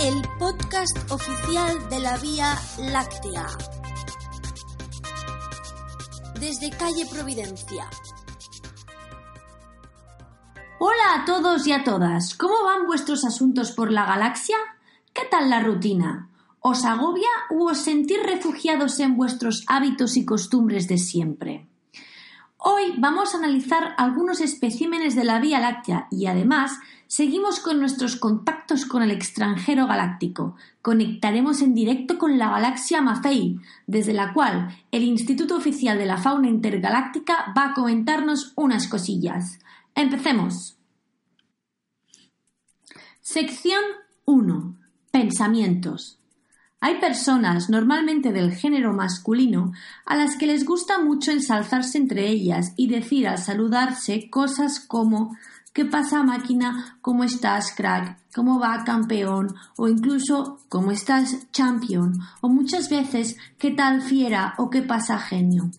el 0.00 0.22
podcast 0.38 0.96
oficial 1.10 1.88
de 1.90 2.00
la 2.00 2.16
Vía 2.16 2.56
Láctea. 2.78 3.46
Desde 6.40 6.70
calle 6.70 7.04
Providencia. 7.12 7.84
Hola 10.78 11.16
a 11.16 11.24
todos 11.26 11.66
y 11.66 11.72
a 11.72 11.84
todas. 11.84 12.34
¿Cómo 12.34 12.64
van 12.64 12.86
vuestros 12.86 13.26
asuntos 13.26 13.72
por 13.72 13.92
la 13.92 14.06
galaxia? 14.06 14.56
¿Qué 15.12 15.22
tal 15.30 15.50
la 15.50 15.60
rutina? 15.60 16.30
¿Os 16.60 16.86
agobia 16.86 17.28
u 17.50 17.68
os 17.68 17.78
sentís 17.78 18.22
refugiados 18.22 19.00
en 19.00 19.18
vuestros 19.18 19.64
hábitos 19.66 20.16
y 20.16 20.24
costumbres 20.24 20.88
de 20.88 20.96
siempre? 20.96 21.69
Hoy 22.80 22.94
vamos 22.96 23.34
a 23.34 23.38
analizar 23.38 23.94
algunos 23.98 24.40
especímenes 24.40 25.14
de 25.14 25.24
la 25.24 25.38
Vía 25.38 25.60
Láctea 25.60 26.06
y 26.10 26.26
además 26.26 26.78
seguimos 27.08 27.60
con 27.60 27.78
nuestros 27.78 28.16
contactos 28.16 28.86
con 28.86 29.02
el 29.02 29.10
extranjero 29.10 29.86
galáctico. 29.86 30.56
Conectaremos 30.80 31.60
en 31.60 31.74
directo 31.74 32.16
con 32.16 32.38
la 32.38 32.48
galaxia 32.48 33.02
Maffei, 33.02 33.58
desde 33.86 34.14
la 34.14 34.32
cual 34.32 34.74
el 34.92 35.02
Instituto 35.02 35.56
Oficial 35.56 35.98
de 35.98 36.06
la 36.06 36.16
Fauna 36.16 36.48
Intergaláctica 36.48 37.52
va 37.56 37.66
a 37.66 37.74
comentarnos 37.74 38.52
unas 38.56 38.88
cosillas. 38.88 39.58
Empecemos. 39.94 40.78
Sección 43.20 43.82
1. 44.24 44.76
Pensamientos. 45.10 46.19
Hay 46.82 46.98
personas, 46.98 47.68
normalmente 47.68 48.32
del 48.32 48.54
género 48.54 48.94
masculino, 48.94 49.72
a 50.06 50.16
las 50.16 50.36
que 50.36 50.46
les 50.46 50.64
gusta 50.64 50.98
mucho 50.98 51.30
ensalzarse 51.30 51.98
entre 51.98 52.28
ellas 52.28 52.72
y 52.76 52.88
decir 52.88 53.28
al 53.28 53.38
saludarse 53.38 54.30
cosas 54.30 54.80
como 54.80 55.36
¿Qué 55.74 55.84
pasa 55.84 56.24
máquina? 56.24 56.98
¿Cómo 57.00 57.22
estás 57.22 57.72
crack? 57.76 58.18
¿Cómo 58.34 58.58
va 58.58 58.82
campeón? 58.82 59.54
O 59.76 59.88
incluso 59.88 60.58
¿Cómo 60.68 60.90
estás 60.90 61.50
champion? 61.52 62.18
O 62.40 62.48
muchas 62.48 62.88
veces 62.88 63.36
¿Qué 63.58 63.70
tal 63.70 64.00
fiera? 64.00 64.54
o 64.56 64.70
¿Qué 64.70 64.82
pasa 64.82 65.18
genio? 65.18 65.70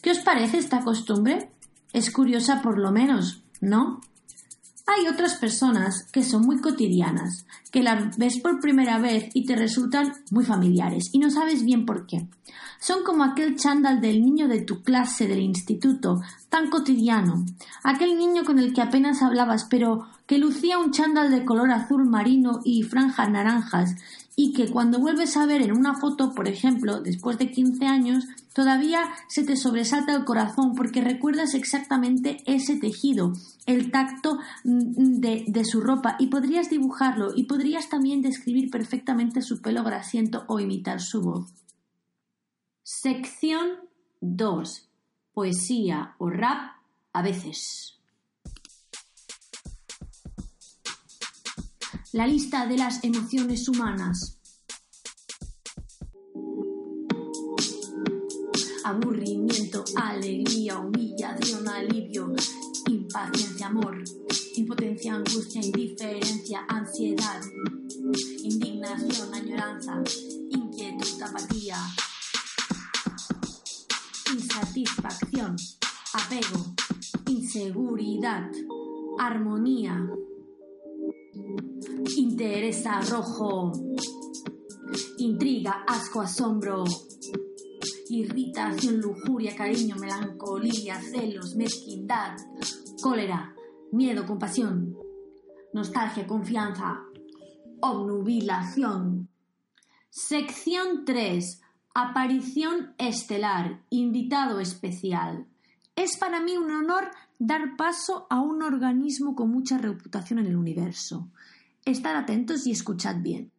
¿Qué 0.00 0.12
os 0.12 0.20
parece 0.20 0.58
esta 0.58 0.82
costumbre? 0.84 1.50
Es 1.92 2.12
curiosa 2.12 2.62
por 2.62 2.78
lo 2.78 2.92
menos, 2.92 3.42
¿no? 3.60 4.00
Hay 4.88 5.08
otras 5.08 5.34
personas 5.34 6.04
que 6.12 6.22
son 6.22 6.42
muy 6.42 6.60
cotidianas, 6.60 7.44
que 7.72 7.82
las 7.82 8.16
ves 8.16 8.38
por 8.38 8.60
primera 8.60 8.98
vez 8.98 9.30
y 9.34 9.44
te 9.44 9.56
resultan 9.56 10.12
muy 10.30 10.44
familiares 10.44 11.10
y 11.12 11.18
no 11.18 11.28
sabes 11.28 11.64
bien 11.64 11.84
por 11.84 12.06
qué. 12.06 12.28
Son 12.78 13.02
como 13.02 13.24
aquel 13.24 13.56
chándal 13.56 14.00
del 14.00 14.22
niño 14.22 14.46
de 14.46 14.60
tu 14.60 14.82
clase 14.84 15.26
del 15.26 15.40
instituto, 15.40 16.20
tan 16.48 16.70
cotidiano, 16.70 17.44
aquel 17.82 18.16
niño 18.16 18.44
con 18.44 18.60
el 18.60 18.72
que 18.72 18.82
apenas 18.82 19.22
hablabas, 19.22 19.66
pero 19.68 20.06
que 20.26 20.38
lucía 20.38 20.78
un 20.78 20.92
chándal 20.92 21.32
de 21.32 21.44
color 21.44 21.72
azul 21.72 22.08
marino 22.08 22.60
y 22.64 22.84
franjas 22.84 23.28
naranjas, 23.28 23.96
y 24.38 24.52
que 24.52 24.70
cuando 24.70 25.00
vuelves 25.00 25.34
a 25.38 25.46
ver 25.46 25.62
en 25.62 25.72
una 25.72 25.98
foto, 25.98 26.34
por 26.34 26.46
ejemplo, 26.46 27.00
después 27.00 27.38
de 27.38 27.50
15 27.50 27.86
años, 27.86 28.26
todavía 28.52 29.00
se 29.28 29.44
te 29.44 29.56
sobresalta 29.56 30.14
el 30.14 30.26
corazón 30.26 30.74
porque 30.76 31.00
recuerdas 31.00 31.54
exactamente 31.54 32.36
ese 32.44 32.76
tejido, 32.76 33.32
el 33.64 33.90
tacto 33.90 34.38
mm, 34.64 35.20
de, 35.20 35.44
de, 35.48 35.64
su 35.64 35.80
ropa 35.80 36.16
y 36.18 36.26
podrías 36.26 36.68
dibujarlo 36.68 37.32
y 37.34 37.44
podrías 37.44 37.88
también 37.88 38.20
describir 38.20 38.70
perfectamente 38.70 39.40
su 39.40 39.62
pelo 39.62 39.82
grasiento 39.82 40.44
o 40.48 40.60
imitar 40.60 41.00
su 41.00 41.22
voz. 41.22 41.54
Sección 42.82 43.70
2. 44.20 44.88
Poesía 45.32 46.14
o 46.18 46.28
rap 46.28 46.76
a 47.14 47.22
veces. 47.22 47.95
La 52.16 52.26
lista 52.26 52.64
de 52.64 52.78
las 52.78 53.04
emociones 53.04 53.68
humanas. 53.68 54.38
Aburrimiento, 58.84 59.84
alegría, 59.96 60.78
humillación, 60.78 61.68
alivio, 61.68 62.32
impaciencia, 62.88 63.66
amor, 63.66 64.02
impotencia, 64.54 65.14
angustia, 65.16 65.60
indiferencia, 65.62 66.64
ansiedad, 66.70 67.42
indignación, 68.42 69.34
añoranza, 69.34 70.02
inquietud, 70.48 71.22
apatía, 71.22 71.76
insatisfacción, 74.32 75.54
apego, 76.14 76.64
inseguridad, 77.26 78.50
armonía, 79.18 80.08
interés 82.36 82.84
arrojo, 82.84 83.72
intriga, 85.16 85.84
asco, 85.86 86.20
asombro, 86.20 86.84
irritación, 88.10 89.00
lujuria, 89.00 89.56
cariño, 89.56 89.96
melancolía, 89.96 91.00
celos, 91.00 91.56
mezquindad, 91.56 92.36
cólera, 93.00 93.54
miedo, 93.90 94.26
compasión, 94.26 94.98
nostalgia, 95.72 96.26
confianza, 96.26 97.04
obnubilación. 97.80 99.30
Sección 100.10 101.06
3. 101.06 101.62
Aparición 101.94 102.94
estelar, 102.98 103.80
invitado 103.88 104.60
especial. 104.60 105.46
Es 105.94 106.18
para 106.18 106.42
mí 106.42 106.58
un 106.58 106.70
honor 106.70 107.10
dar 107.38 107.78
paso 107.78 108.26
a 108.28 108.40
un 108.40 108.62
organismo 108.62 109.34
con 109.34 109.48
mucha 109.48 109.78
reputación 109.78 110.40
en 110.40 110.46
el 110.48 110.56
universo. 110.56 111.30
Estar 111.86 112.16
atentos 112.16 112.66
y 112.66 112.72
escuchad 112.72 113.22
bien. 113.22 113.52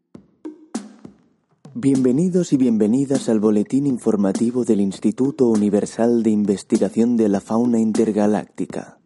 Bienvenidos 1.74 2.52
y 2.52 2.58
bienvenidas 2.58 3.30
al 3.30 3.40
boletín 3.40 3.88
informativo 3.88 4.66
del 4.66 4.82
Instituto 4.82 5.46
Universal 5.48 6.24
de 6.24 6.32
Investigación 6.32 7.16
de 7.16 7.30
la 7.30 7.40
Fauna 7.40 7.80
Intergaláctica. 7.80 9.00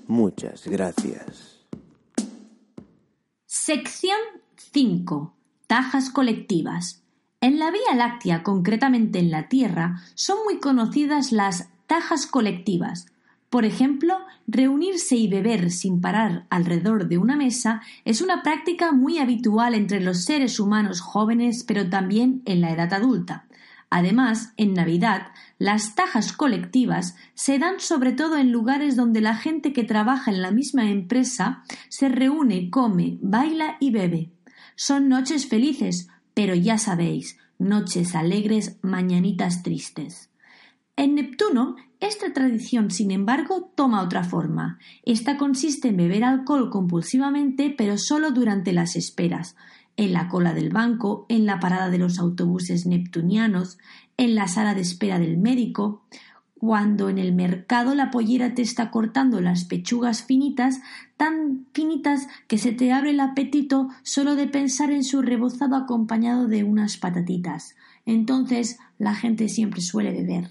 Muchas 0.06 0.66
gracias. 0.66 1.59
Sección 3.72 4.18
5. 4.56 5.32
Tajas 5.68 6.10
colectivas. 6.10 7.04
En 7.40 7.60
la 7.60 7.70
Vía 7.70 7.94
Láctea, 7.94 8.42
concretamente 8.42 9.20
en 9.20 9.30
la 9.30 9.48
Tierra, 9.48 10.02
son 10.16 10.38
muy 10.44 10.58
conocidas 10.58 11.30
las 11.30 11.68
tajas 11.86 12.26
colectivas. 12.26 13.06
Por 13.48 13.64
ejemplo, 13.64 14.16
reunirse 14.48 15.14
y 15.14 15.28
beber 15.28 15.70
sin 15.70 16.00
parar 16.00 16.46
alrededor 16.50 17.06
de 17.06 17.18
una 17.18 17.36
mesa 17.36 17.80
es 18.04 18.20
una 18.20 18.42
práctica 18.42 18.90
muy 18.90 19.18
habitual 19.18 19.76
entre 19.76 20.00
los 20.00 20.24
seres 20.24 20.58
humanos 20.58 21.00
jóvenes, 21.00 21.62
pero 21.62 21.88
también 21.88 22.42
en 22.46 22.62
la 22.62 22.72
edad 22.72 22.92
adulta. 22.92 23.46
Además, 23.90 24.54
en 24.56 24.72
Navidad, 24.72 25.32
las 25.58 25.96
tajas 25.96 26.32
colectivas 26.32 27.16
se 27.34 27.58
dan 27.58 27.80
sobre 27.80 28.12
todo 28.12 28.38
en 28.38 28.52
lugares 28.52 28.94
donde 28.94 29.20
la 29.20 29.34
gente 29.34 29.72
que 29.72 29.82
trabaja 29.82 30.30
en 30.30 30.40
la 30.40 30.52
misma 30.52 30.88
empresa 30.90 31.64
se 31.88 32.08
reúne, 32.08 32.70
come, 32.70 33.18
baila 33.20 33.76
y 33.80 33.90
bebe. 33.90 34.30
Son 34.76 35.08
noches 35.08 35.48
felices, 35.48 36.08
pero 36.34 36.54
ya 36.54 36.78
sabéis, 36.78 37.36
noches 37.58 38.14
alegres, 38.14 38.78
mañanitas 38.80 39.64
tristes. 39.64 40.30
En 40.96 41.16
Neptuno, 41.16 41.76
esta 41.98 42.32
tradición, 42.32 42.90
sin 42.90 43.10
embargo, 43.10 43.72
toma 43.74 44.02
otra 44.02 44.22
forma. 44.22 44.78
Esta 45.02 45.36
consiste 45.36 45.88
en 45.88 45.96
beber 45.96 46.24
alcohol 46.24 46.70
compulsivamente, 46.70 47.74
pero 47.76 47.98
solo 47.98 48.30
durante 48.30 48.72
las 48.72 48.96
esperas, 48.96 49.56
en 50.00 50.14
la 50.14 50.28
cola 50.28 50.54
del 50.54 50.70
banco, 50.70 51.26
en 51.28 51.44
la 51.44 51.60
parada 51.60 51.90
de 51.90 51.98
los 51.98 52.18
autobuses 52.18 52.86
neptunianos, 52.86 53.76
en 54.16 54.34
la 54.34 54.48
sala 54.48 54.74
de 54.74 54.80
espera 54.80 55.18
del 55.18 55.36
médico, 55.36 56.06
cuando 56.58 57.10
en 57.10 57.18
el 57.18 57.34
mercado 57.34 57.94
la 57.94 58.10
pollera 58.10 58.54
te 58.54 58.62
está 58.62 58.90
cortando 58.90 59.42
las 59.42 59.66
pechugas 59.66 60.22
finitas, 60.24 60.80
tan 61.18 61.66
finitas 61.74 62.28
que 62.48 62.56
se 62.56 62.72
te 62.72 62.92
abre 62.92 63.10
el 63.10 63.20
apetito 63.20 63.90
solo 64.02 64.36
de 64.36 64.46
pensar 64.46 64.90
en 64.90 65.04
su 65.04 65.20
rebozado 65.20 65.76
acompañado 65.76 66.48
de 66.48 66.64
unas 66.64 66.96
patatitas. 66.96 67.76
Entonces 68.06 68.78
la 68.96 69.14
gente 69.14 69.50
siempre 69.50 69.82
suele 69.82 70.12
beber. 70.12 70.48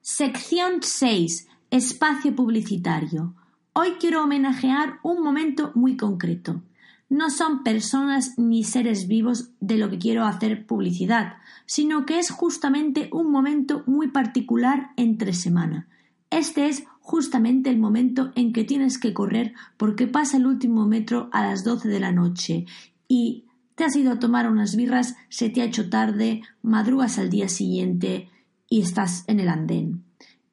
Sección 0.00 0.74
6. 0.80 1.48
Espacio 1.72 2.36
publicitario. 2.36 3.34
Hoy 3.72 3.94
quiero 3.98 4.22
homenajear 4.22 5.00
un 5.02 5.24
momento 5.24 5.72
muy 5.74 5.96
concreto 5.96 6.62
no 7.08 7.30
son 7.30 7.62
personas 7.62 8.38
ni 8.38 8.64
seres 8.64 9.06
vivos 9.06 9.50
de 9.60 9.78
lo 9.78 9.90
que 9.90 9.98
quiero 9.98 10.24
hacer 10.24 10.66
publicidad, 10.66 11.34
sino 11.66 12.04
que 12.06 12.18
es 12.18 12.30
justamente 12.30 13.08
un 13.12 13.30
momento 13.30 13.82
muy 13.86 14.08
particular 14.08 14.90
entre 14.96 15.32
semana. 15.32 15.88
Este 16.30 16.68
es 16.68 16.84
justamente 17.00 17.70
el 17.70 17.78
momento 17.78 18.32
en 18.34 18.52
que 18.52 18.64
tienes 18.64 18.98
que 18.98 19.14
correr 19.14 19.54
porque 19.76 20.08
pasa 20.08 20.36
el 20.36 20.46
último 20.46 20.86
metro 20.86 21.28
a 21.32 21.46
las 21.46 21.62
doce 21.62 21.88
de 21.88 22.00
la 22.00 22.10
noche 22.10 22.66
y 23.06 23.44
te 23.76 23.84
has 23.84 23.94
ido 23.94 24.12
a 24.12 24.18
tomar 24.18 24.50
unas 24.50 24.74
birras, 24.74 25.14
se 25.28 25.48
te 25.48 25.60
ha 25.60 25.66
hecho 25.66 25.88
tarde, 25.88 26.42
madrugas 26.62 27.18
al 27.18 27.30
día 27.30 27.48
siguiente 27.48 28.30
y 28.68 28.80
estás 28.80 29.24
en 29.28 29.38
el 29.38 29.48
andén. 29.48 30.02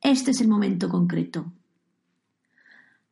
Este 0.02 0.32
es 0.32 0.42
el 0.42 0.50
momento 0.50 0.90
concreto. 0.90 1.52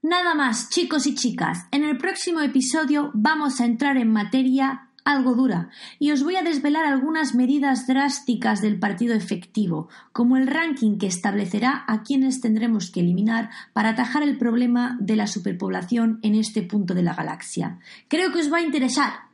Nada 0.03 0.33
más, 0.33 0.69
chicos 0.69 1.05
y 1.05 1.13
chicas. 1.13 1.67
En 1.69 1.83
el 1.83 1.95
próximo 1.95 2.41
episodio 2.41 3.11
vamos 3.13 3.61
a 3.61 3.65
entrar 3.65 3.97
en 3.97 4.11
materia 4.11 4.87
algo 5.03 5.35
dura 5.35 5.69
y 5.99 6.11
os 6.11 6.23
voy 6.23 6.37
a 6.37 6.41
desvelar 6.41 6.85
algunas 6.85 7.35
medidas 7.35 7.85
drásticas 7.85 8.63
del 8.63 8.79
partido 8.79 9.13
efectivo, 9.13 9.89
como 10.11 10.37
el 10.37 10.47
ranking 10.47 10.97
que 10.97 11.05
establecerá 11.05 11.85
a 11.87 12.01
quienes 12.01 12.41
tendremos 12.41 12.89
que 12.89 13.01
eliminar 13.01 13.51
para 13.73 13.89
atajar 13.89 14.23
el 14.23 14.39
problema 14.39 14.97
de 14.99 15.15
la 15.15 15.27
superpoblación 15.27 16.17
en 16.23 16.33
este 16.33 16.63
punto 16.63 16.95
de 16.95 17.03
la 17.03 17.13
galaxia. 17.13 17.77
Creo 18.07 18.31
que 18.31 18.39
os 18.39 18.51
va 18.51 18.57
a 18.57 18.61
interesar. 18.61 19.30